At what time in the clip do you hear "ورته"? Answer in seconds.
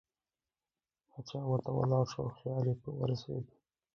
1.47-1.71